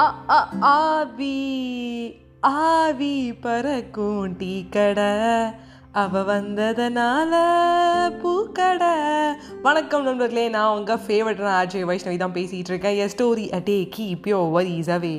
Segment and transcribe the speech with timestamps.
[0.00, 1.38] அ அ ஆவி
[2.50, 5.08] ஆவி பறக்கும் டீ கடை.
[5.92, 7.32] அவ வந்ததனால
[8.22, 8.92] பூக்கடை.
[9.62, 12.96] வணக்கம் நண்பர்களே நான் உங்கள் ஃபேவரட்டான அஜய் வைஷ்ணவி தான் பேசிகிட்டு இருக்கேன்.
[13.02, 15.16] என் story a day keep your worries away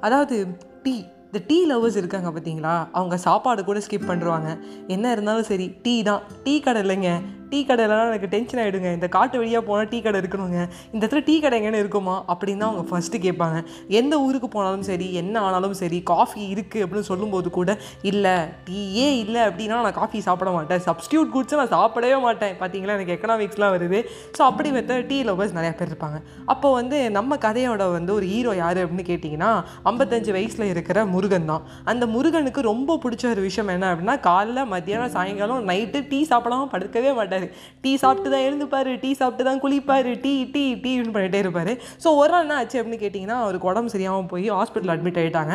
[0.00, 0.38] அதாவது
[0.84, 0.94] டீ
[1.28, 4.48] இந்த டீ லவர்ஸ் இருக்காங்க பார்த்தீங்களா அவங்க சாப்பாடு கூட ஸ்கிப் பண்ணுறாங்க
[4.86, 6.22] என்ன இருந்தாலும் சரி டீ தான்.
[6.44, 7.10] டீ கடை இல்லைங்க.
[7.50, 10.58] டீ கடையிலலாம் எனக்கு டென்ஷன் ஆகிடுங்க இந்த காட்டு வழியாக போனால் டீ கடை இருக்கணுங்க.
[10.92, 12.14] இந்த இடத்துல டீ கடை எங்கேன்னு இருக்குமா?
[12.32, 13.58] அப்படின்னு தான் அவங்க ஃபஸ்ட்டு கேட்பாங்க.
[14.00, 17.76] எந்த ஊருக்கு போனாலும் சரி என்ன ஆனாலும் சரி காஃபி இருக்குது அப்படின்னு சொல்லும்போது கூட
[18.10, 18.34] இல்லை
[18.68, 20.82] டீயே இல்லை அப்படின்னா நான் காஃபி சாப்பிட மாட்டேன்.
[20.88, 22.54] சப்ஸ்டியூட் குடிச்சு நான் சாப்பிடவே மாட்டேன்.
[22.62, 24.00] பார்த்தீங்களா எனக்கு எக்கனாமிக்ஸ்லாம் வருது.
[24.38, 26.20] ஸோ அப்படி வந்து டீ லவர்ஸ் நிறையா பேர் இருப்பாங்க.
[26.54, 29.52] அப்போ வந்து நம்ம கதையோட வந்து ஒரு ஹீரோ யார் அப்படின்னு கேட்டிங்கன்னா
[29.92, 31.64] ஐம்பத்தஞ்சு வயசில் இருக்கிற முருகன் தான்.
[31.92, 37.12] அந்த முருகனுக்கு ரொம்ப பிடிச்ச ஒரு விஷயம் என்ன அப்படின்னா காலைல மத்தியானம் சாயங்காலம் நைட்டு டீ சாப்பிடாம படுக்கவே
[37.18, 37.34] மாட்டேன்.
[37.36, 37.54] மாட்டார்.
[37.84, 41.72] டீ சாப்பிட்டு தான் எழுந்துப்பார் டீ சாப்பிட்டு தான் குளிப்பார் டீ டீ டீன்னு பண்ணிகிட்டே இருப்பார்.
[42.02, 45.54] ஸோ ஒரு நாள் என்ன ஆச்சு அப்படின்னு கேட்டிங்கன்னா அவருக்கு உடம்பு சரியாமல் போய் ஹாஸ்பிட்டல் அட்மிட் ஆகிட்டாங்க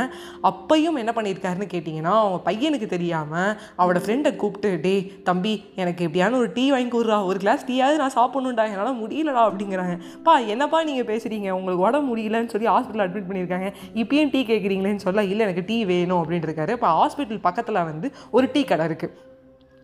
[0.49, 4.95] அப்பையும் என்ன பண்ணியிருக்காருன்னு கேட்டிங்கன்னா அவங்க பையனுக்கு தெரியாமல் அவரோட ஃப்ரெண்டை கூப்பிட்டு டே
[5.29, 7.19] தம்பி எனக்கு எப்படியான ஒரு டீ வாங்கி கொடுறா.
[7.29, 9.95] ஒரு கிளாஸ் டீயாவது நான் சாப்பிட்ணுண்டா என்னால் முடியலடா அப்படிங்கிறாங்க.
[10.27, 13.69] பா என்னப்பா நீங்கள் பேசுகிறீங்க உங்களுக்கு உடம்பு முடியலன்னு சொல்லி ஹாஸ்பிட்டல் அட்மிட் பண்ணியிருக்காங்க.
[14.03, 16.77] இப்பயும் டீ கேட்குறீங்களேன்னு சொல்ல இல்லை எனக்கு டீ வேணும் அப்படின்ட்டு இருக்காரு.
[16.79, 19.29] இப்போ ஹாஸ்பிட்டல் பக்கத்தில் வந்து ஒரு டீ கடை இருக்குது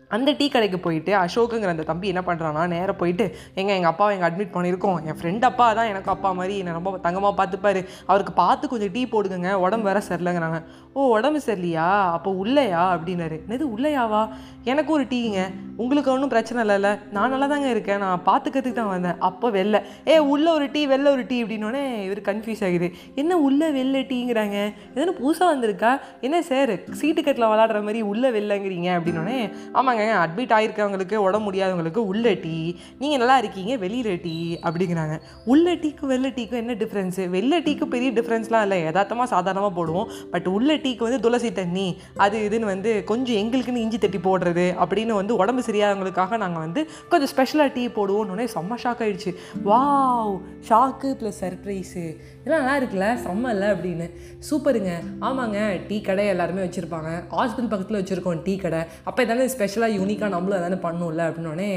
[0.08, 4.30] அந்த டீ கடைக்கு போயிட்டு அசோக்குங்கிற அந்த தம்பி என்ன பண்ணுறான்னா நேராக போயிட்டு எங்கள் எங்கள் அப்பாவை எங்கள்
[4.30, 4.98] அட்மிட் பண்ணியிருக்கோம்.
[5.08, 7.82] என் ஃப்ரெண்ட் அப்பா தான் எனக்கு அப்பா மாதிரி என்னை ரொம்ப தங்கமாக பார்த்துப்பாரு.
[8.06, 10.60] அவருக்கு பார்த்து கொஞ்சம் டீ போடுங்க உடம்பு வேற சரியில்லைங்கிறாங்க.
[10.92, 11.88] ஓ உடம்பு சரியில்லையா?
[12.16, 12.82] அப்போ உள்ளையா?
[12.94, 13.36] அப்படின்னாரு.
[13.48, 14.28] என்னது உள்ளையாவா?
[14.64, 15.38] எனக்கு ஒரு டீங்க.
[15.76, 16.88] உங்களுக்கு ஒன்றும் பிரச்சனை இல்லைல்ல.
[17.10, 17.98] நான் நல்லா தாங்க இருக்கேன்.
[17.98, 19.18] நான் பார்த்துக்கிறதுக்கு தான் வந்தேன்.
[19.18, 19.82] அப்போ வெளில.
[20.08, 21.44] ஏ உள்ள ஒரு டீ வெளில ஒரு டீ.
[21.44, 22.90] அப்படின்னோடனே இவர் கன்ஃபியூஸ் ஆகுது.
[23.14, 24.56] என்ன உள்ள வெளில டீங்கிறாங்க?
[24.94, 26.00] எதனா புதுசாக வந்திருக்கா?
[26.20, 28.90] என்ன சார் சீட்டு கட்டில் விளாடுற மாதிரி உள்ள வெளிலங்கிறீங்க?
[28.98, 29.38] அப்படின்னோடனே
[29.74, 35.20] ஆமாங்க அட்மிட் ஆகிருக்கவங்களுக்கு உடம்பு முடியாதவங்களுக்கு உள்ள டீ நீங்கள் நல்லா இருக்கீங்க வெளியில் டீ அப்படிங்கிறாங்க.
[35.44, 38.82] உள்ள டீக்கும் வெள்ளை டீக்கும் என்ன டிஃப்ரென்ஸு வெளில டீக்கு பெரிய டிஃப்ரென்ஸ்லாம் இல்லை.
[38.82, 40.06] யதார்த்தமாக சாதாரணமாக போடுவோம்.
[40.30, 45.06] பட் உள்ள டீக்கு வந்து துளசி தண்ணி அது இதுன்னு வந்து கொஞ்சம் எங்களுக்குன்னு இஞ்சி தட்டி போடுறது அப்படின்னு
[45.06, 49.34] வந்து உடம்பு சரியாதவங்களுக்காக நாங்கள் வந்து கொஞ்சம் ஸ்பெஷலாக டீ போடுவோம்னு செம்ம ஷாக் ஆகிடுச்சு
[49.64, 53.18] வாவ் ஷாக்கு ப்ளஸ் சர்ப்ரைஸு இதெல்லாம் நல்லா இருக்குல்ல?
[53.26, 53.68] செம்ம இல்லை?
[53.68, 54.10] அப்படின்னு.
[54.50, 54.92] சூப்பருங்க.
[55.20, 55.86] ஆமாங்க.
[55.86, 57.10] டீ கடை எல்லாருமே வச்சுருப்பாங்க.
[57.30, 58.78] ஹாஸ்பிட்டல் பக்கத்தில் வச்சுருக்கோம் டீ கடை.
[59.04, 61.68] அப்போ எதானே ஸ்பெஷலாக யூனிக்காக நம்மளும் எதாவது பண்ணும்ல அப்படின்னோடனே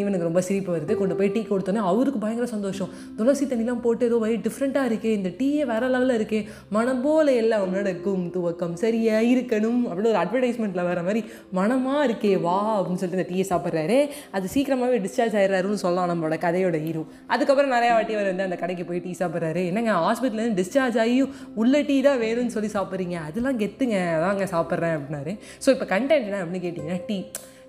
[0.00, 0.94] இவனுக்கு ரொம்ப சிரிப்பு வருது.
[1.00, 2.90] கொண்டு போய் டீ கொடுத்தோன்னே அவருக்கு பயங்கர சந்தோஷம்.
[3.18, 6.40] துளசி தண்ணிலாம் போட்டு ஏதோ வை டிஃப்ரெண்ட்டாக இருக்கே இந்த டீயே வேற லெவலில் இருக்கே
[6.76, 11.22] மனம் போல எல்லாம் நடக்கும் துவக்கம் சரியா இருக்கணும் அப்படின்னு ஒரு அட்வர்டைஸ்மெண்ட்டில் வர மாதிரி
[11.58, 13.98] மனமாக இருக்கே வா அப்படின்னு சொல்லிட்டு இந்த டீயை சாப்பிட்றாரு.
[14.38, 18.86] அது சீக்கிரமாகவே டிஸ்சார்ஜ் ஆயிடுறாருன்னு சொல்லலாம் நம்மளோட கதையோட ஹீரோ அதுக்கப்புறம் நிறையா வாட்டி அவர் வந்து அந்த கடைக்கு
[18.90, 19.64] போய் டீ சாப்பிட்றாரு.
[19.72, 21.16] என்னங்க ஹாஸ்பிட்டலேருந்து டிஸ்சார்ஜ் ஆகி
[21.62, 23.18] உள்ள டீ தான் வேணும்னு சொல்லி சாப்பிட்றீங்க?
[23.28, 25.34] அதெல்லாம் கெத்துங்க அதாங்க சாப்பிட்றேன் அப்படின்னாரு.
[25.64, 27.18] ஸோ இப்போ கண்டென்ட் என்ன அப்படின்னு கேட்டிங்கன்னா டீ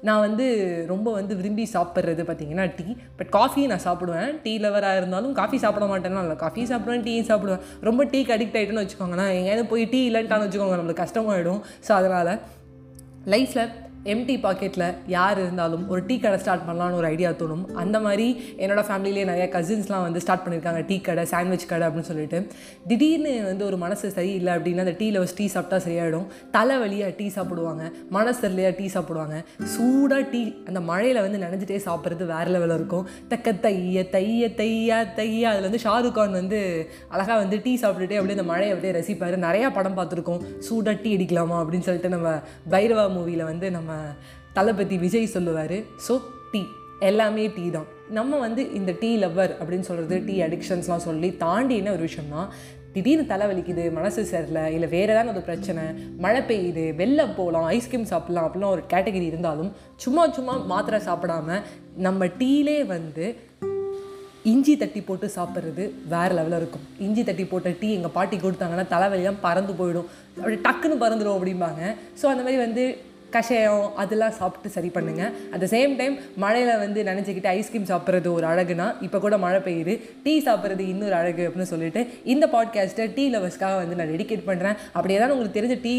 [0.07, 0.45] நான் வந்து
[0.87, 2.85] ரொம்ப வந்து விரும்பி சாப்பிட்றது பார்த்தீங்கன்னா டீ.
[3.17, 4.29] பட் காஃபி நான் சாப்பிடுவேன்.
[4.43, 6.37] டீ லவராக இருந்தாலும் காஃபி சாப்பிட மாட்டேன்னா இல்லை.
[6.45, 7.65] காஃபி சாப்பிடுவேன் டீ சாப்பிடுவேன்.
[7.89, 9.33] ரொம்ப டீக்கு அடிக்ட் ஆகிட்டுன்னு வச்சுக்கோங்களேன்.
[9.39, 11.61] எங்கேயாவது போய் டீ இல்லைன்ட்டான்னு வச்சுக்கோங்க நம்மளுக்கு கஷ்டமாயிடும்.
[11.87, 12.33] ஸோ அதனால்
[13.33, 13.71] லைஃப்பில்
[14.03, 17.63] எம்டி பாக்கெட்டில் யார் இருந்தாலும் ஒரு டீ கடை ஸ்டார்ட் பண்ணலான்னு ஒரு ஐடியா தோணும்.
[17.73, 22.47] அந்த மாதிரி என்னோடய ஃபேமிலியிலே நிறைய கசின்ஸ்லாம் வந்து ஸ்டார்ட் பண்ணியிருக்காங்க டீ கடை சாண்ட்விச் கடை அப்படின்னு சொல்லிட்டு.
[22.87, 26.25] திடீர்னு வந்து ஒரு மனசு சரியில்லை அப்படின்னா அந்த டீயில் லவர்ஸ் டீ சாப்பிட்டா சரியாயிடும்.
[26.53, 27.91] தலைவலியாக டீ சாப்பிடுவாங்க.
[28.09, 29.43] மனசு இல்லையா டீ சாப்பிடுவாங்க.
[29.63, 33.07] சூடாக டீ அந்த மழையில் வந்து நினைஞ்சிட்டே சாப்பிட்றது வேறு லெவலில் இருக்கும்.
[33.27, 35.49] தக்க தைய தைய தையா தையா.
[35.51, 39.37] அதில் வந்து ஷாருக் கான் வந்து அழகாக வந்து டீ சாப்பிட்டுட்டே அப்படியே அந்த மழையை அப்படியே ரசிப்பார்.
[39.47, 40.41] நிறையா படம் பார்த்துருக்கோம்.
[40.59, 42.35] சூடாக டீ அடிக்கலாமா அப்படின்னு சொல்லிட்டு நம்ம
[42.69, 43.87] பைரவா மூவியில் வந்து நம்ம
[44.57, 45.77] தளபதி விஜய் சொல்லுவார்
[46.07, 46.15] ஸோ
[46.51, 46.61] டீ
[47.09, 47.87] எல்லாமே டீ தான்.
[48.17, 52.43] நம்ம வந்து இந்த டீ லவ்வர் அப்படின்னு சொல்கிறது டீ அடிக்ஷன்ஸ்லாம் சொல்லி தாண்டி என்ன ஒரு விஷயம்னா
[52.93, 55.83] திடீர்னு தலைவலிக்குது மனசு சரியில்லை இல்லை வேறு ஏதாவது ஒரு பிரச்சனை
[56.23, 59.69] மழை பெய்யுது வெளில போகலாம் ஐஸ்கிரீம் சாப்பிட்லாம் அப்படிலாம் ஒரு கேட்டகரி இருந்தாலும்
[60.05, 61.59] சும்மா சும்மா மாத்திரை சாப்பிடாம
[62.07, 63.27] நம்ம டீலே வந்து
[64.51, 65.83] இஞ்சி தட்டி போட்டு சாப்பிட்றது
[66.13, 66.85] வேறு லெவலில் இருக்கும்.
[67.05, 70.07] இஞ்சி தட்டி போட்ட டீ எங்கள் பாட்டி கொடுத்தாங்கன்னா தலைவலிலாம் பறந்து போயிடும்.
[70.37, 71.81] அப்படி டக்குன்னு பறந்துடும் அப்படிம்பாங்க.
[72.19, 72.83] ஸோ அந்த மாதிரி வந்து
[73.29, 75.23] கஷாயம் அதெல்லாம் சாப்பிட்டு சரி பண்ணுங்க.
[75.51, 79.95] அட் த சேம் டைம் மழையில் வந்து நினச்சிக்கிட்டு ஐஸ்கிரீம் சாப்பிட்றது ஒரு அழகுனா இப்போ கூட மழை பெய்யுது.
[80.23, 85.13] டீ சாப்பிட்றது இன்னொரு அழகு அப்படின்னு சொல்லிட்டு இந்த பாட்காஸ்ட்டை டீ லவர்ஸ்க்காக வந்து நான் டெடிகேட் பண்ணுறேன் அப்படி
[85.13, 85.95] ஏதாவது உங்களுக்கு தெரிஞ்ச டீ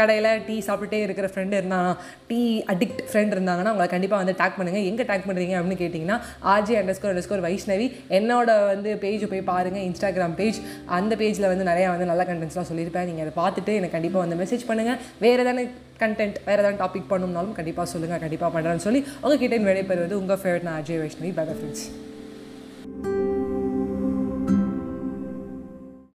[0.00, 1.92] கடையில் டீ சாப்பிட்டுட்டே இருக்கிற ஃப்ரெண்டு இருந்தால்
[2.30, 2.40] டீ
[2.74, 6.18] அடிக்ட் ஃப்ரெண்ட் இருந்தாங்கன்னா அவங்களை கண்டிப்பாக வந்து டேக் பண்ணுங்கள் எங்கே டேக் பண்ணுறீங்க அப்படின்னு கேட்டிங்கன்னா
[6.54, 7.86] R G underscore underscore Vaishnavi
[8.18, 10.58] என்னோட வந்து பேஜ் போய் பாருங்கள் இன்ஸ்டாகிராம் பேஜ்
[10.98, 13.08] அந்த பேஜில் வந்து நிறையா வந்து நல்ல கண்டென்ட்ஸ்லாம் சொல்லியிருப்பேன்.
[13.10, 15.64] நீங்கள் அதை பார்த்துட்டு எனக்கு கண்டிப்பாக வந்து மெசேஜ் பண்ணுங்கள் வேறு ஏதாவது
[16.02, 20.68] கண்டென்ட் வேறு ஏதாவது டாபிக் பண்ணணும்னாலும் கண்டிப்பாக சொல்லுங்கள் கண்டிப்பாக பண்ணுறேன்னு சொல்லி உங்கள் கிட்டே விடைபெறுவது உங்கள் ஃபேவரட்
[20.68, 21.32] நான் அஜய் வைஷ்ணவி.
[21.38, 21.86] Bye friends